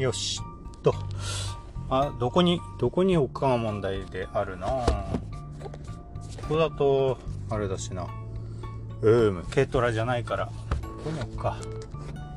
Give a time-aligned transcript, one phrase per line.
[0.00, 0.40] よし。
[0.82, 0.94] と。
[1.90, 4.84] あどこにどこに置くかが問題であるなこ
[6.50, 7.18] こだと
[7.50, 8.06] あれだしな。
[9.02, 9.44] うーむ。
[9.50, 10.46] 軽トラじゃないから。
[10.46, 10.52] こ
[11.04, 11.56] こに置くか。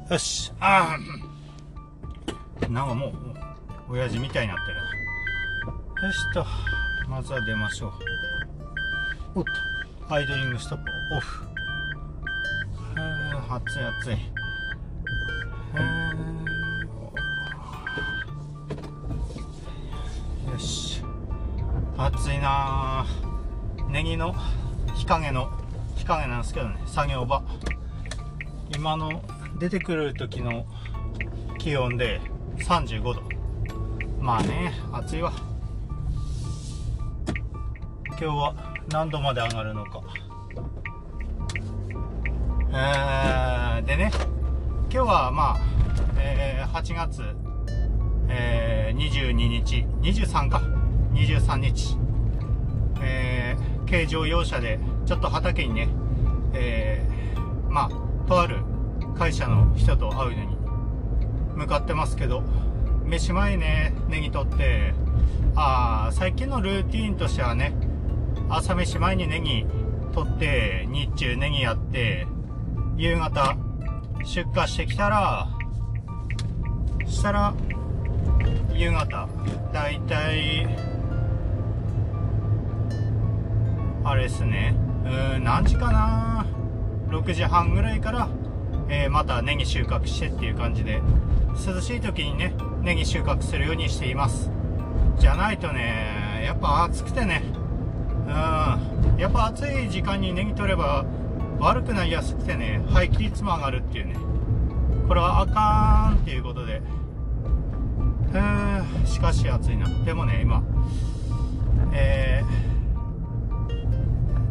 [0.09, 0.51] よし。
[0.59, 0.97] あ
[2.61, 3.13] あなんかもう
[3.91, 6.45] 親父みたいになってるよしと。
[7.07, 7.91] まずは出ましょう。
[9.35, 9.43] おっ
[10.09, 10.13] と。
[10.13, 11.45] アイドリングストップオフ。
[13.49, 14.11] 暑い暑い。
[14.11, 14.17] よ
[22.03, 23.05] 暑いな
[23.87, 24.35] ネギの
[24.93, 25.49] 日陰の
[25.95, 26.75] 日陰なんですけどね。
[26.85, 27.41] 作業場。
[28.75, 29.21] 今の
[29.57, 30.65] 出てくる時の
[31.59, 32.19] 気温で
[32.57, 33.21] 35度。
[34.19, 35.31] まあね暑いわ。
[38.09, 38.55] 今日は
[38.89, 40.01] 何度まで上がるのか。
[42.73, 44.11] えー、でね。
[44.91, 45.57] 今日はまあ、
[46.17, 47.21] えー、8月、
[48.27, 49.85] えー、22日。
[50.01, 50.82] 23か。
[51.13, 51.97] 23日、
[53.01, 55.89] えー、軽乗用車でちょっと畑にね、
[56.53, 58.57] えー、まあとある
[59.17, 60.57] 会社の人と会うのに
[61.55, 62.43] 向かってますけど
[63.05, 64.93] 飯前ねネギ取って
[65.55, 67.73] ああ最近のルーティンとしてはね
[68.49, 69.65] 朝飯前にネギ
[70.13, 72.27] 取って日中ネギやって
[72.97, 73.57] 夕方
[74.23, 75.47] 出荷してきたら
[77.05, 77.53] したら
[78.73, 79.27] 夕方
[79.71, 80.92] だいたい
[84.13, 84.75] あれですね。
[85.35, 86.45] うん何時かな
[87.09, 88.29] ？6時半ぐらいから、
[88.87, 91.01] えー、またネギ収穫してっていう感じで
[91.65, 94.51] 涼しい時にねネギ収穫するようにしています。
[95.17, 97.41] じゃないとねやっぱ暑くてね
[98.27, 101.05] うんやっぱ暑い時間にネギ取れば
[101.57, 104.15] 悪くなりやすくてね廃棄率も上がるっていうね。
[105.07, 106.83] これはあかんっていうことで。
[108.35, 109.87] えー、しかし暑いな。
[110.05, 110.61] でもね今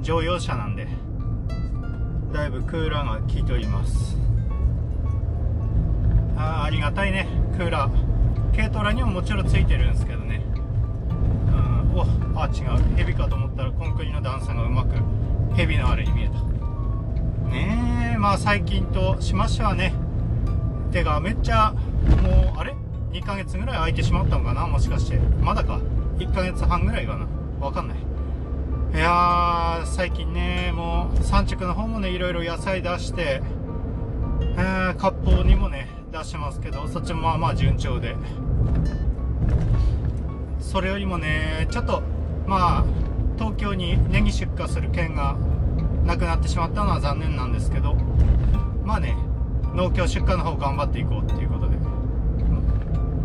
[0.02, 0.88] 乗用車なんで
[2.32, 4.16] だいぶクーラーが効いております。
[6.36, 7.28] あありがたいね。
[7.56, 8.56] クーラー。
[8.56, 10.42] 軽トラにももちろんついてるんですけどね。
[11.48, 12.04] うんお
[12.40, 12.96] あ違う。
[12.96, 14.96] ヘビかと思ったらコンクリの段差がうまく
[15.54, 16.40] ヘビのあれに見えた。
[17.48, 19.94] ねえまあ最近としましてはね
[20.90, 21.74] 手がめっちゃ
[22.22, 22.74] もうあれ
[23.12, 24.66] ？2ヶ月ぐらい空いてしまったのかな？
[24.66, 25.18] もしかして。
[25.42, 25.80] まだか
[26.16, 27.26] ？1ヶ月半ぐらいかな？
[27.60, 27.98] わかんない。
[28.94, 33.42] いやー最近ねもう産地の方もねいろいろ野菜出して
[34.58, 38.16] え、割烹にもね出してますけどそっちもまあまあ順調で。
[40.60, 42.02] それよりもねちょっと
[42.46, 42.84] まあ
[43.36, 45.36] 東京にネギ出荷する券が
[46.04, 47.94] なくなってしまったのは残念なんですけど
[48.84, 49.16] まあね
[49.74, 51.78] 農協出荷の方頑張っていこうっていうことでう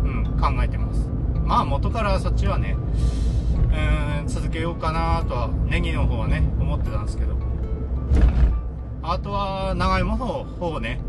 [0.08, 1.08] ん考えてます。
[1.44, 2.76] まあ元からそっちはね
[3.72, 7.36] うん続けようかなとはネギの方はね思ってたんですけど。
[9.02, 10.26] あとは長芋の
[10.60, 11.00] 方ね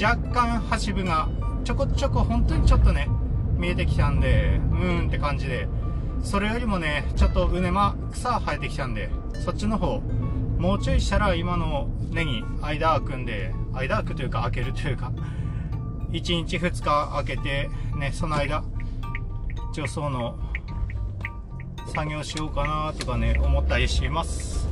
[0.00, 1.28] 若干端部が
[1.64, 3.08] ちょこちょこ本当にちょっとね
[3.56, 5.68] 見えてきたんでうーんって感じで
[6.22, 9.10] それよりもねちょっとうねま草生えてきたんで
[9.44, 10.00] そっちの方
[10.58, 15.12] もうちょいしたら今のネギ間空くんで間空くというか開けるというか
[16.10, 18.62] 1日2日開けてねその間
[19.74, 20.38] 除草の
[21.88, 24.68] 作業しようかなとかね思ったりします。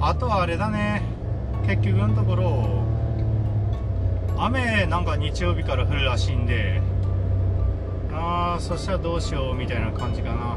[0.00, 1.02] あとはあれだね。
[1.66, 2.84] 結局のところ
[4.38, 6.80] 雨なんか日曜日から降るらしいんで
[8.12, 10.56] ああそしたらどうしようみたいな感じかな。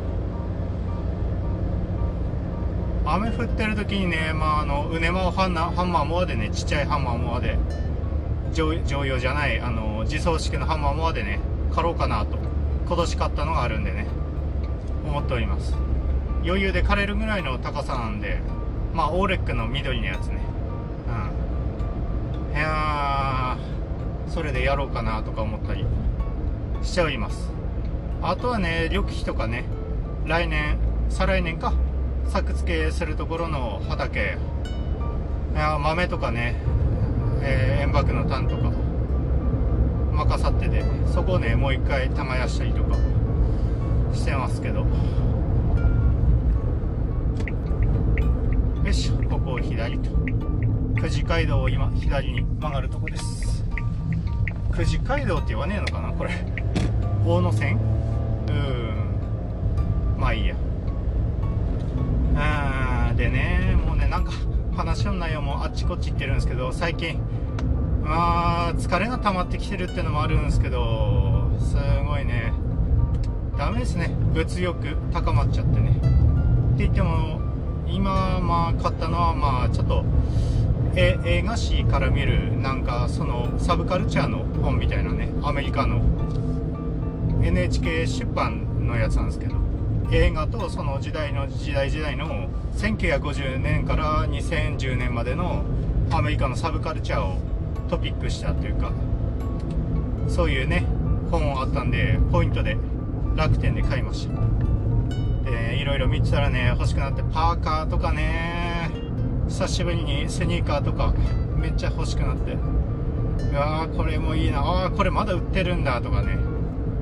[3.04, 7.58] 雨降ってる時にね、まあ、あの、うねまをハンハンマーモアでね、ちっちゃいハンマーモアで、
[8.54, 11.40] 乗乗用じゃない、あの、自走式のハンマーモアでね、
[11.74, 12.38] 刈ろうかなと、
[12.86, 14.06] 今年買ったのがあるんでね、
[15.12, 15.76] 思っております。
[16.44, 18.40] 余裕で刈れるぐらいの高さなんで、
[18.94, 20.40] まあ、オーレックの緑のやつね。
[22.52, 22.58] うん。
[22.58, 23.58] いや、
[24.28, 25.86] それでやろうかなとか思ったり
[26.82, 27.52] しております。
[28.22, 29.66] あとはね、緑肥とかね、
[30.26, 30.78] 来年、
[31.10, 31.74] 再来年か、
[32.28, 34.38] 作付けするところの畑
[35.54, 36.56] いや豆とかね、
[37.42, 38.72] えー、塩爆の炭とか
[40.14, 40.84] 任さってて
[41.14, 42.96] そこをねもう一回耕したりとか
[44.14, 44.86] してますけど。
[48.86, 50.10] よしここを左と。
[50.96, 53.64] 久慈街道を今左に曲がるとこです。
[54.72, 56.12] 久慈街道って言わねえのかな？
[56.14, 56.32] これ。
[57.26, 57.78] 大野線？
[58.48, 60.18] うん。
[60.20, 60.56] まあいいや。
[63.10, 64.32] うんでねもうねなんか
[64.76, 67.20] 話の内容もあっちこっち行ってるんですけど最近。
[68.04, 71.76] まあ疲れが溜まってきてるっていうのもあるんですけどす
[72.06, 72.52] ごいね。
[73.62, 74.10] ダメですね。
[74.34, 75.92] 物欲高まっちゃってね。
[75.92, 77.40] って言っても
[77.88, 80.04] 今まあ買ったのはまあちょっと
[80.96, 85.30] え映画史から見るなんかそのサブカルチャーの本みたいなね。
[85.44, 86.02] アメリカの。
[87.44, 89.58] NHK 出版のやつなんですけど。
[90.12, 95.64] 映画とその時代の時代時代の1950年から2010年までの
[96.10, 97.38] アメリカのサブカルチャーを
[97.92, 98.92] トピックしたというか。
[100.28, 100.84] そういうね
[101.30, 102.76] 本あったんでポイントで
[103.36, 104.40] 楽天で買いました。
[105.50, 108.92] でいろいろ見てたらね欲しくなってパーカーとかね
[109.48, 111.14] 久しぶりにスニーカーとか
[111.56, 112.54] めっちゃ欲しくなって。
[112.54, 114.60] うわーこれもいいな。
[114.62, 116.38] あーこれまだ売ってるんだとかね。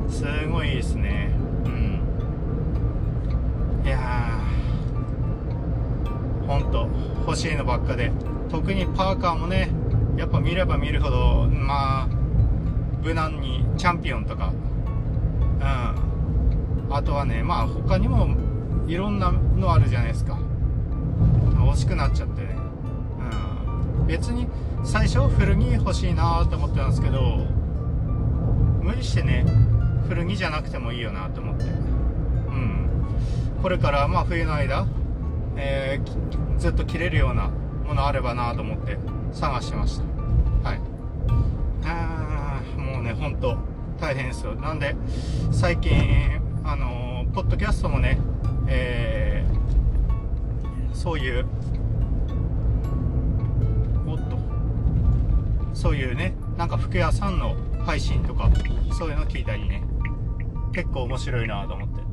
[0.09, 1.31] すごいいいですね。
[1.65, 2.01] うん。
[3.85, 6.47] いやー。
[6.47, 6.87] ほんと
[7.27, 8.11] 欲しいのばっかで。
[8.49, 9.69] 特にパーカーもね
[10.17, 12.07] やっぱ見れば見るほどまあ
[13.03, 14.51] 無難にチャンピオンとか。
[14.51, 14.55] う
[15.95, 16.08] ん。
[16.89, 18.35] あとはねまあ他にも
[18.87, 20.37] いろんなのあるじゃないですか。
[21.71, 22.55] 惜しくなっちゃってね。
[24.01, 24.07] うん。
[24.07, 24.47] 別に
[24.83, 27.45] 最初古着欲しいなと思ってたんですけど
[28.81, 29.45] 無理してね
[30.07, 31.65] 古着じゃなくてもいいよなと思って。
[31.65, 32.89] うん。
[33.61, 34.87] これからまあ冬の間、
[35.57, 37.49] えー、ずっと着れるような
[37.85, 38.97] ものあればなと思って
[39.31, 40.03] 探してました。
[40.67, 40.81] はい。
[41.85, 43.57] あーもうねほんと
[43.99, 44.55] 大変ですよ。
[44.55, 44.95] なんで
[45.51, 48.19] 最近あのポッドキャストもね
[48.67, 51.45] えーそういう
[54.05, 54.37] おっと
[55.73, 57.55] そういうねなんか服屋さんの
[57.85, 58.51] 配信とか
[58.91, 59.81] そういうの聞いたりね。
[60.73, 62.03] 結構面白いなと思って。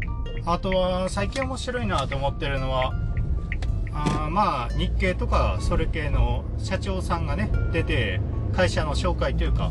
[0.46, 2.94] あとは最近面白いなと思ってるのは
[3.92, 8.20] あまあ日系とかそれ系の社長さんがね出て
[8.54, 9.70] 会社の紹介というか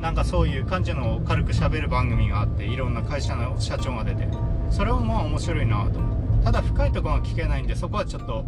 [0.00, 4.28] なんかそういう感じの軽く喋る番組があっていろんな会社の社長が出て。
[4.70, 6.44] それはまあ面白いなと思って。
[6.44, 8.44] ただ深いところは聞けないんでそこはちょっと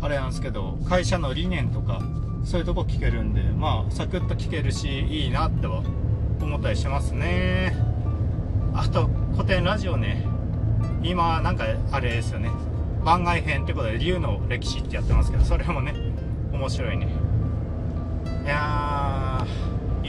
[0.00, 2.00] あれなんですけど会社の理念とか
[2.44, 5.82] そういうとこ聞けるんでまあサクッと聞けるしいいなっては
[6.40, 7.76] 思ったりしますね。
[8.74, 10.26] あと古典ラジオね。
[11.02, 12.50] 今なんかあれですよね。
[13.04, 15.94] 番外編ってことで竜の歴史ってやってますけどそれもね
[16.52, 17.08] 面白いね。
[18.44, 19.01] いやー。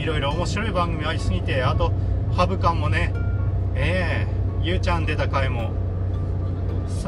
[0.04, 1.90] いろいろ面白い番組ありすぎてあと
[2.36, 3.14] ハブ館もね
[3.74, 5.72] ええゆうちゃん出た回も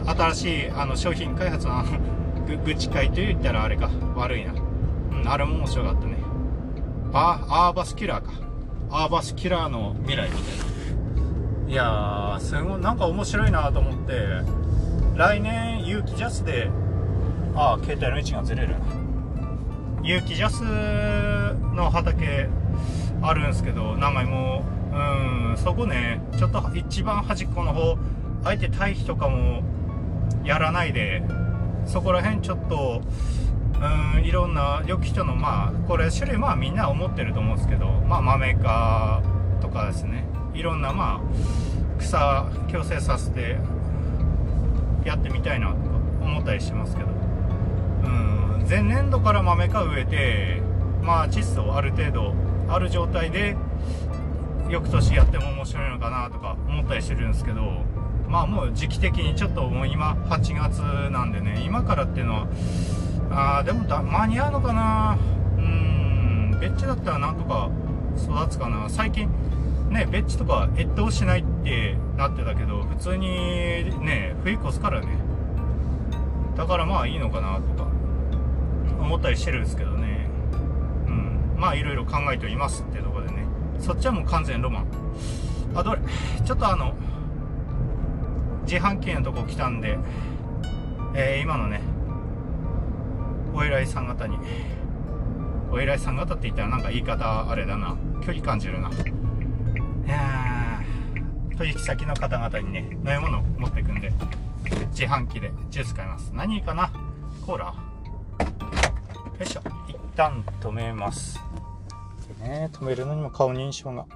[0.07, 1.85] 新しいあの商品開発の
[2.65, 4.53] 愚痴会と言ったらあれか悪いな。
[4.55, 6.17] うんあれも面白かったね。
[7.13, 8.33] あアーバスキュラーか。
[8.91, 11.71] アーバスキュラーの未来みたいな。
[11.71, 14.15] いやーすごいなんか面白いなと思って。
[15.17, 16.71] 来年有機ジャスで
[17.55, 19.06] ああ携帯の位置がずれるな。
[20.07, 20.63] 有機ジャス
[21.75, 22.49] の畑
[23.23, 24.97] あるんですけど長いもう
[25.55, 27.99] んそこねちょっと一番端っこの方
[28.45, 29.65] あえて堆肥とかも
[30.45, 31.23] やらないで
[31.87, 33.03] そこら辺ちょっと
[34.15, 39.23] うんいろんなよく人のまあこれ種類まあみんな思ってると思うんですけどまあ豆科
[39.61, 40.25] とかですね。
[40.55, 43.59] いろんなまあ草矯正させて
[45.05, 45.81] やってみたいなとか
[46.23, 47.09] 思ったりしてますけど。
[48.05, 48.46] うん。
[48.69, 50.61] 前年度から豆科植えて
[51.03, 52.35] まあ窒素ある程度
[52.69, 53.57] ある状態で
[54.69, 57.85] 翌年やっても面白いのかなとか思ったりしてるんですけど
[58.29, 60.81] まあもう時期的にちょっともう今8月
[61.13, 65.17] なんでね今からっていうのはあでも間に合うのかな
[65.57, 67.71] うんベッチだったらなんとか
[68.17, 68.89] 育つかな。
[68.89, 69.29] 最近
[69.91, 75.07] ねベッチとか越冬しないってなってたけど普通にね冬越すからね。
[76.57, 77.86] だからまあいいのかなとか。
[78.99, 80.29] 思ったりしてるんですけどね。
[81.07, 81.57] うん。
[81.57, 83.47] まあいろいろ考えていますってところでね。
[83.79, 84.87] そっちはもう完全ロマン。
[85.75, 86.01] あどれ？
[86.45, 86.95] ちょっとあの
[88.63, 89.99] 自販機のとこ来たんで、
[91.15, 91.81] えー今のね
[93.55, 94.39] お偉いさん方に
[95.71, 97.97] お偉いさん方って言ったらなんか言い方あれだな。
[98.25, 98.91] 距離感じるな。
[98.91, 98.93] い
[100.09, 100.81] や
[101.57, 104.13] 取引先の方々にね飲み物を持ってくんで
[104.91, 106.33] 自販機でジュース買います。
[106.35, 106.91] 何かな？
[107.45, 107.75] コーラ。
[109.39, 109.61] よいしょ。
[109.87, 111.39] 一旦止めます。
[112.41, 114.07] でね止めるのにも顔認証が。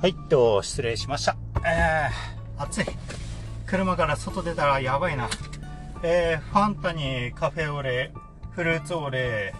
[0.00, 1.36] はいと失礼しました。
[1.66, 2.84] えー、暑い。
[3.66, 5.28] 車から外出たらやばいな。
[6.04, 8.12] えー、ファンタにカフェオレ
[8.52, 9.52] フルーツオレ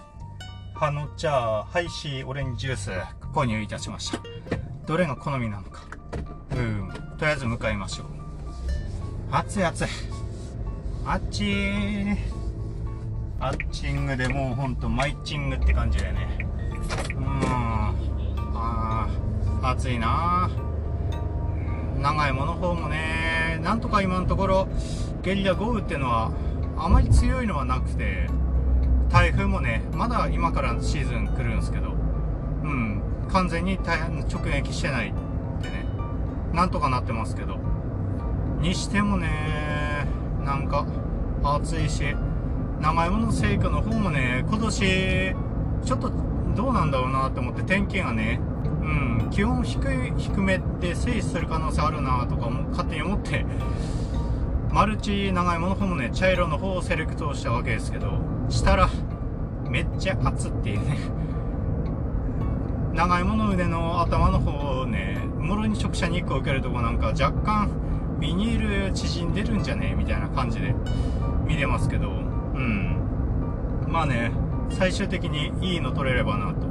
[0.75, 2.91] ハノ茶ハイシーオレンジジュース
[3.35, 4.21] 購入いたしました。
[4.87, 5.83] どれが好みなのか。
[6.53, 8.07] うんとりあえず向かいましょう。
[9.33, 9.87] 暑い暑い。
[11.05, 12.40] あっちー
[13.43, 16.47] アッチングでもうほんとマイチングって感じだよね。
[17.17, 17.25] うん。
[18.55, 19.09] あ
[19.63, 20.51] あ暑いな。
[21.99, 24.69] 長芋の方もねなんとか今のところ
[25.23, 26.33] ゲリラ豪雨っていうのは
[26.77, 28.27] あまり強いのはなくて
[29.11, 31.93] 台風もねまだ今からシーズン来るんですけど
[32.63, 33.03] うん。
[33.31, 35.87] 完全に直撃してないってね。
[36.53, 37.57] なんとかなってますけど。
[38.61, 40.07] にしてもね
[40.45, 40.87] なんか
[41.43, 42.15] 暑いし。
[42.81, 45.35] 長芋の生育の方もね今年
[45.85, 46.11] ちょっと
[46.57, 48.41] どうなんだろうなと思って天気がね
[48.83, 53.45] うん気温低い低めで整理する可能性あるなとかも勝手に思って
[54.71, 58.19] マルチ長芋の方もね茶色の方をセレクトしたわけですけど
[58.49, 58.89] したら
[59.69, 60.97] めっちゃ熱っていうね。
[62.95, 67.71] 長芋の腕の頭の方をねもろに直射日光を受けるとこなんか若干
[68.19, 70.75] ビニール縮んでるんじゃねみたいな感じで
[71.47, 72.11] 見れますけど
[73.91, 74.33] まあね
[74.71, 76.69] 最終的にいいの取れればなと。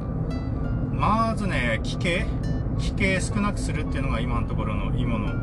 [0.96, 2.26] まずね気形？
[2.78, 5.34] 気形少なくするっていうのが今のところの芋の。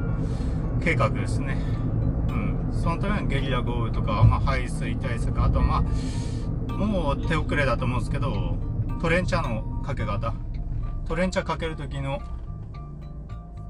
[0.82, 1.56] 計画ですね。
[2.28, 2.68] うん。
[2.72, 5.84] そのためにゲリラ豪雨とか、まあ、排水対策あとはま
[6.68, 8.56] あもう手遅れだと思うんですけど
[9.00, 10.34] トレンチャーのかけ方。
[11.06, 12.20] トレンチャーかける時の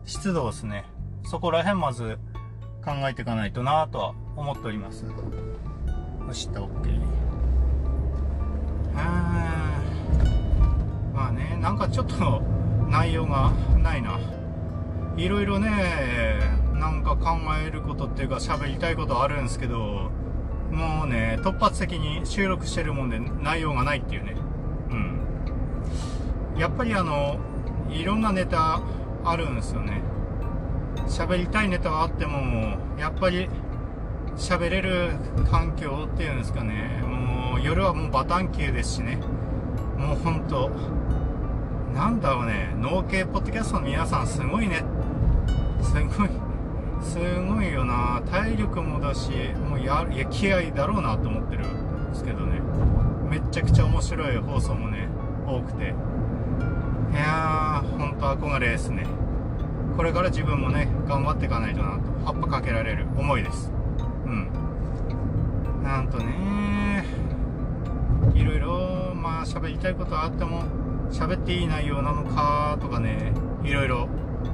[0.04, 0.84] 湿度ですね。
[1.24, 2.18] そこら辺まず
[2.84, 5.04] 考えていかないとなとは思っております。
[5.04, 5.12] よ
[6.32, 7.25] し OK
[11.14, 12.42] まあねなんかちょっと
[12.88, 14.18] 内容がないな。
[15.16, 16.38] いろいろね
[16.74, 20.10] なんか考えることっていうか喋りたいことあるんですけど
[20.70, 24.36] もうね突発的に収録してるもんで内容がないっていうね。
[24.90, 25.20] うん。
[26.58, 27.38] やっぱりあの
[27.90, 28.80] いろんなネタ
[29.24, 30.02] あるんですよね。
[31.08, 33.48] 喋りたいネタはあってもやっぱり
[34.36, 35.12] 喋れる
[35.50, 37.02] 環境っていうんですかね。
[37.56, 39.18] う夜はもうバタン級ですしね。
[39.98, 40.70] もうほんと
[41.94, 42.74] なんだろうね。
[42.78, 44.84] 農系ポッドキャストの皆さんすごいね。
[45.80, 46.30] すごい
[47.02, 48.22] すごいよな。
[48.30, 49.30] 体力もだし
[49.68, 52.60] もうやいや気合だろうなと思ってるんですけどね。
[53.30, 55.08] めちゃくちゃ面白い放送もね
[55.46, 55.94] 多くて。
[57.12, 59.06] いやーほんと憧れですね。
[59.96, 63.72] これから自分もね頑張っていかないとなと葉っぱかけられる思いです。
[64.26, 64.48] うん。
[65.82, 66.24] なんとね
[68.36, 70.62] いろいろまあ喋りたいことはあっても
[71.10, 73.32] 喋っていい内容なのかとかね
[73.64, 74.08] いろいろ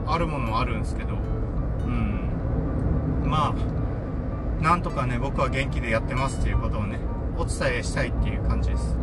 [0.06, 1.16] あるものはあるんですけどう
[1.88, 3.24] ん。
[3.26, 6.98] まあなんとかね僕は元気でやってますっていうことをね
[7.36, 8.96] お伝えしたいっていう感じです。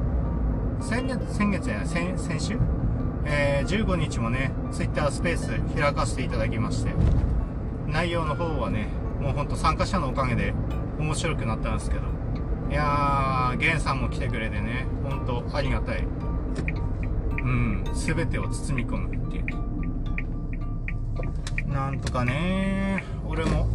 [0.82, 2.58] 先月先月じゃない先先週？
[3.26, 6.94] えー、15日もね、ツイッタースペース開かせていただきまして、
[7.86, 8.88] 内容の方はね、
[9.20, 10.54] もうほんと参加者のおかげで
[10.98, 12.04] 面白くなったんですけど、
[12.70, 16.04] いやー、ゲンさんも来てくれてね、ほんとありがたい。
[16.04, 19.46] うん、すべてを包み込むっていう。
[21.72, 23.68] なんとかね、俺も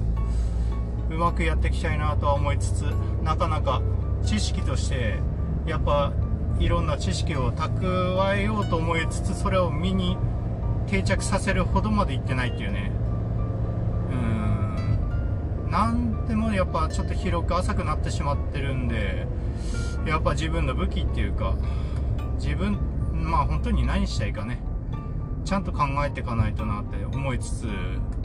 [1.10, 2.82] うまくやっていきたいなとは思いつつ、
[3.22, 3.82] なかなか
[4.22, 5.18] 知識として、
[5.66, 6.12] やっぱ
[6.58, 10.16] いろんな知識を蓄えようと思いつつそれを身に
[10.86, 12.92] 定着させるほどまでいってないっていうね
[15.74, 19.26] うんなんでもやっぱちょっと広く浅くなってしまってるんで
[20.06, 21.56] やっぱ自分の武器っていうか
[22.38, 22.78] 自分
[23.12, 24.60] まあ本当に何したいかね。
[25.44, 27.66] ちゃんと考えていかないとなって思いつつ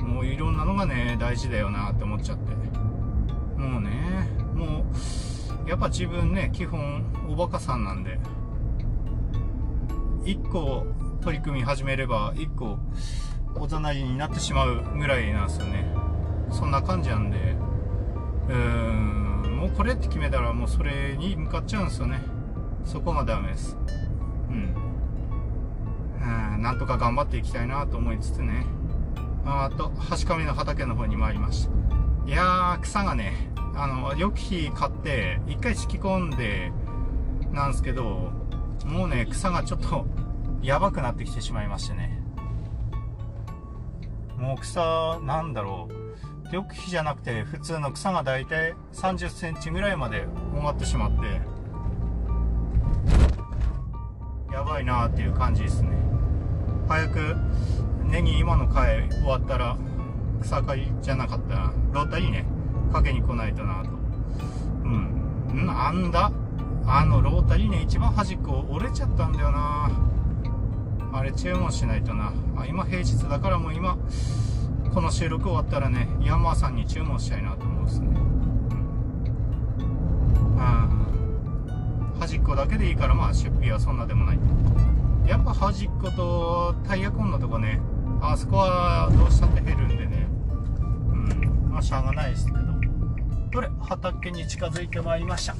[0.01, 2.53] もういろんなのがね大事だよなって思っちゃって。
[3.59, 4.85] もうねも
[5.65, 8.19] うやっぱ自分ね基本おバカさんなんで
[10.23, 10.85] 1個
[11.21, 12.79] 取り組み始めれば1個
[13.55, 15.98] おざなりになってしまうぐらいなんですよね。
[16.51, 17.55] そんな感じなんで
[18.47, 22.21] うーんもうこれって決めたらもうそれに向かっちゃうんですよね。
[22.85, 23.77] そこがダメです。
[24.49, 24.75] うん。
[26.21, 28.65] うんなんとか頑張っていきたいなと思いつつね。
[29.45, 31.71] ああと橋上の畑の方に参りました。
[32.25, 36.71] いやー草がねあの緑肥買って1回敷き込んで
[37.51, 38.31] なんですけど
[38.85, 40.05] もうね草がちょっと
[40.61, 42.21] やばくなってきてしまいましてね。
[44.37, 45.93] もう草なんだろう。
[46.51, 50.25] 緑肥じゃなくて普通の草が大体3 0センチぐらいまで
[50.55, 51.41] 埋まってしまって
[54.51, 55.89] やばいなっていう感じですね。
[56.87, 57.35] 早く
[58.03, 59.77] ネギ今の回終わったら
[60.41, 62.45] 草刈りじゃなかったらロータリーね
[62.91, 63.91] かけに来ないとなと。
[64.85, 65.65] うん。
[65.67, 66.31] なんだ
[66.87, 69.91] あのロータリーね一番端っこ折れちゃったんだよな。
[71.13, 72.33] あれ注文しないとな。
[72.57, 73.99] あ今平日だからもう今
[74.93, 78.11] この収録終わったらねヤンマーさんに注文したいなと思うんですね、う
[82.15, 84.39] ん、端っこだけでいいからまあ出費はそんなでもない
[85.27, 87.79] やっぱ端っことタイヤコンのとこね
[88.21, 90.27] あそこはどうしたって減るんでね。
[91.11, 91.69] うん。
[91.71, 92.59] まあしゃあがないですけど。
[93.51, 95.55] どれ畑に近づいてまいりました？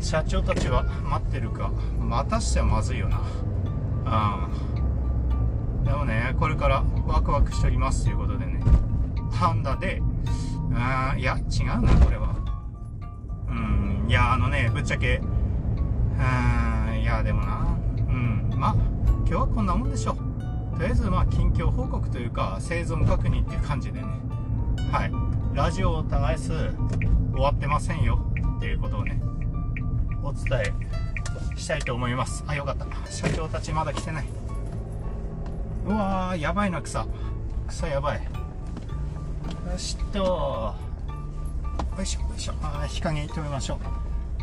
[0.00, 1.70] 社長たちは待ってるか。
[2.00, 3.20] またしてはまずいよな。
[4.06, 4.67] うん
[5.88, 8.60] でもねこれからワクワクしておりますということでね
[9.32, 10.02] ハンダで
[10.74, 12.36] あいや違うなこれは。
[13.48, 18.74] うんいやあのねぶっちゃけうんいやでもなうんまあ
[19.20, 20.16] 今日はこんなもんでしょう。
[20.76, 24.06] とりあえずまあ近況報告というか生存確認っていう感じでね。
[24.92, 25.12] はい。
[25.54, 26.52] ラジオを耕す
[27.32, 28.20] 終わってませんよ
[28.58, 29.20] っていうことをね
[30.22, 32.44] お伝えしたいと思います。
[32.46, 32.86] あよかった。
[33.10, 34.37] 社長たちまだ来てない。
[35.88, 37.06] うわーやばいな草。
[37.66, 38.22] 草やばい。
[38.22, 40.18] よしっと。
[40.18, 42.52] よいしょよいしょ。
[42.62, 43.80] ああ日陰に止めましょ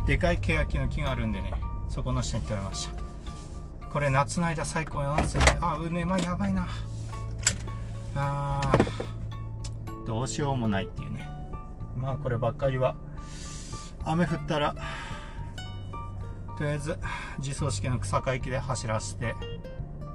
[0.04, 0.08] う。
[0.08, 1.54] でかい欅の木があるんでね
[1.88, 3.04] そこの下に止めました。
[3.90, 5.24] これ夏の間最高なんで。
[5.26, 6.68] すよねあうねまやばいな。
[8.16, 10.06] あー。
[10.08, 11.30] どうしようもないっていうね。
[11.96, 12.96] まあこればっかりは
[14.04, 14.76] 雨降ったら
[16.58, 16.98] とりあえず
[17.38, 19.36] 自走式の草刈機で走らせて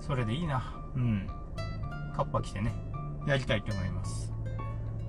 [0.01, 0.75] それでいいな。
[0.97, 1.27] うん。
[2.15, 2.73] カッパ着てね
[3.27, 4.33] やりたいと思います。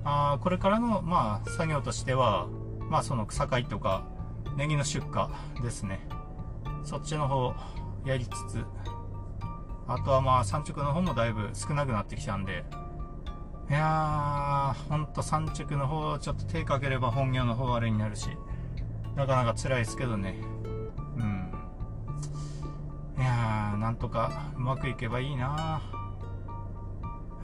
[0.04, 2.48] あこれからのまあ作業としては
[2.88, 4.04] まあその草刈りとか
[4.56, 6.06] ネギの出荷ですね。
[6.84, 7.54] そっちの方
[8.04, 8.64] やりつつ
[9.86, 12.64] あとはまあ産直の方もだいぶ少なくなってきたんで。
[13.70, 18.28] いやーほんと産直の方ちょっと手かければ本業の方あれになるし
[19.16, 20.36] なかなか辛いですけどね。
[23.82, 25.82] なんとかうまくいけばいいな。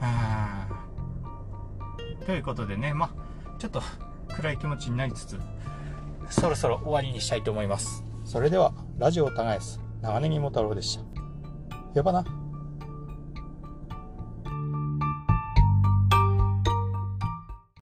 [0.01, 0.67] あ
[2.25, 3.81] ということでねまあちょっと
[4.29, 5.37] 暗い気持ちになりつつ
[6.29, 8.05] そろそろ終わりにしたいと思います。
[8.23, 11.03] それではラジオを耕す長ネギも太郎でした。
[11.93, 12.23] やばな。